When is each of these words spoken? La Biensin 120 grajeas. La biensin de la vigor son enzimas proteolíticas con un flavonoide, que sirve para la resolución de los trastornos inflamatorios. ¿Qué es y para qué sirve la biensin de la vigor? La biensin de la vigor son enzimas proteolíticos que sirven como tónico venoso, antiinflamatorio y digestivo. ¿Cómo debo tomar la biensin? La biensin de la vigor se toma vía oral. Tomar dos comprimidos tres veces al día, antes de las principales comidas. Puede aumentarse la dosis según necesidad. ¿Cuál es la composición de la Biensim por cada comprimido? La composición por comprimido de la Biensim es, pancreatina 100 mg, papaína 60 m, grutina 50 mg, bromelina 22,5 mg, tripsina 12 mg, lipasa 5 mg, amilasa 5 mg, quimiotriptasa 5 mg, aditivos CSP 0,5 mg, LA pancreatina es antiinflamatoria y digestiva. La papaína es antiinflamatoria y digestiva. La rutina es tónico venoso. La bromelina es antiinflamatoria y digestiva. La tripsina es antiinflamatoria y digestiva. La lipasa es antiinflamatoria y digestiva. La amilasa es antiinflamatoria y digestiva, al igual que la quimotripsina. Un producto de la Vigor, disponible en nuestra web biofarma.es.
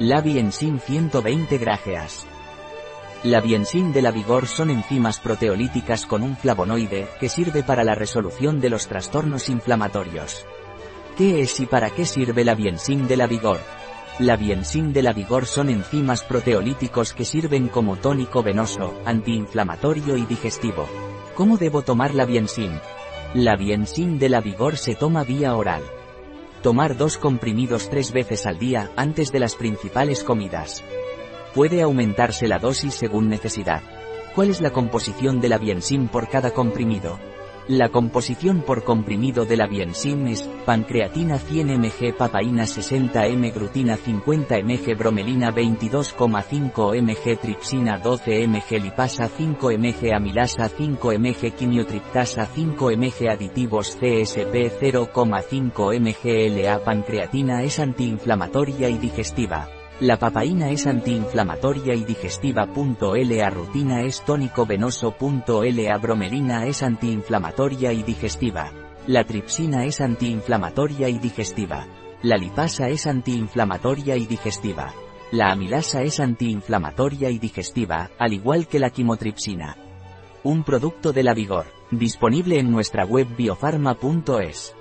La 0.00 0.20
Biensin 0.20 0.80
120 0.80 1.56
grajeas. 1.56 2.26
La 3.22 3.40
biensin 3.40 3.92
de 3.92 4.02
la 4.02 4.10
vigor 4.10 4.48
son 4.48 4.70
enzimas 4.70 5.20
proteolíticas 5.20 6.04
con 6.04 6.24
un 6.24 6.36
flavonoide, 6.36 7.06
que 7.20 7.28
sirve 7.28 7.62
para 7.62 7.84
la 7.84 7.94
resolución 7.94 8.60
de 8.60 8.70
los 8.70 8.88
trastornos 8.88 9.48
inflamatorios. 9.48 10.46
¿Qué 11.16 11.42
es 11.42 11.60
y 11.60 11.66
para 11.66 11.90
qué 11.90 12.06
sirve 12.06 12.44
la 12.44 12.56
biensin 12.56 13.06
de 13.06 13.16
la 13.16 13.28
vigor? 13.28 13.60
La 14.18 14.36
biensin 14.36 14.92
de 14.92 15.04
la 15.04 15.12
vigor 15.12 15.46
son 15.46 15.68
enzimas 15.68 16.24
proteolíticos 16.24 17.12
que 17.14 17.24
sirven 17.24 17.68
como 17.68 17.94
tónico 17.94 18.42
venoso, 18.42 19.00
antiinflamatorio 19.04 20.16
y 20.16 20.26
digestivo. 20.26 20.88
¿Cómo 21.36 21.56
debo 21.56 21.82
tomar 21.82 22.16
la 22.16 22.24
biensin? 22.24 22.80
La 23.32 23.54
biensin 23.54 24.18
de 24.18 24.28
la 24.28 24.40
vigor 24.40 24.76
se 24.76 24.96
toma 24.96 25.22
vía 25.22 25.54
oral. 25.54 25.84
Tomar 26.64 26.96
dos 26.96 27.18
comprimidos 27.18 27.90
tres 27.90 28.10
veces 28.10 28.46
al 28.46 28.58
día, 28.58 28.90
antes 28.96 29.30
de 29.30 29.38
las 29.38 29.54
principales 29.54 30.24
comidas. 30.24 30.82
Puede 31.54 31.82
aumentarse 31.82 32.48
la 32.48 32.58
dosis 32.58 32.94
según 32.94 33.28
necesidad. 33.28 33.82
¿Cuál 34.34 34.48
es 34.48 34.62
la 34.62 34.70
composición 34.70 35.42
de 35.42 35.50
la 35.50 35.58
Biensim 35.58 36.08
por 36.08 36.30
cada 36.30 36.52
comprimido? 36.52 37.18
La 37.66 37.88
composición 37.88 38.60
por 38.60 38.84
comprimido 38.84 39.46
de 39.46 39.56
la 39.56 39.66
Biensim 39.66 40.26
es, 40.26 40.42
pancreatina 40.66 41.38
100 41.38 41.78
mg, 41.78 42.14
papaína 42.14 42.66
60 42.66 43.26
m, 43.28 43.50
grutina 43.52 43.96
50 43.96 44.58
mg, 44.58 44.98
bromelina 44.98 45.50
22,5 45.50 47.00
mg, 47.00 47.40
tripsina 47.40 47.96
12 47.96 48.48
mg, 48.48 48.82
lipasa 48.82 49.28
5 49.28 49.70
mg, 49.78 50.12
amilasa 50.14 50.68
5 50.68 51.12
mg, 51.18 51.54
quimiotriptasa 51.54 52.44
5 52.44 52.90
mg, 52.98 53.30
aditivos 53.30 53.96
CSP 53.96 54.70
0,5 54.78 56.00
mg, 56.00 56.64
LA 56.64 56.84
pancreatina 56.84 57.62
es 57.62 57.78
antiinflamatoria 57.78 58.90
y 58.90 58.98
digestiva. 58.98 59.73
La 60.00 60.18
papaína 60.18 60.70
es 60.70 60.88
antiinflamatoria 60.88 61.94
y 61.94 62.04
digestiva. 62.04 62.66
La 62.66 63.50
rutina 63.50 64.02
es 64.02 64.24
tónico 64.24 64.66
venoso. 64.66 65.14
La 65.50 65.98
bromelina 65.98 66.66
es 66.66 66.82
antiinflamatoria 66.82 67.92
y 67.92 68.02
digestiva. 68.02 68.72
La 69.06 69.24
tripsina 69.24 69.84
es 69.84 70.00
antiinflamatoria 70.00 71.08
y 71.08 71.18
digestiva. 71.18 71.86
La 72.22 72.36
lipasa 72.36 72.88
es 72.88 73.06
antiinflamatoria 73.06 74.16
y 74.16 74.26
digestiva. 74.26 74.92
La 75.30 75.52
amilasa 75.52 76.02
es 76.02 76.18
antiinflamatoria 76.18 77.30
y 77.30 77.38
digestiva, 77.38 78.10
al 78.18 78.32
igual 78.32 78.66
que 78.66 78.80
la 78.80 78.90
quimotripsina. 78.90 79.76
Un 80.42 80.64
producto 80.64 81.12
de 81.12 81.22
la 81.22 81.34
Vigor, 81.34 81.66
disponible 81.90 82.58
en 82.58 82.70
nuestra 82.70 83.04
web 83.04 83.28
biofarma.es. 83.36 84.74